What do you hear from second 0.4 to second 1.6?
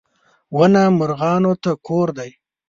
•ونه مرغانو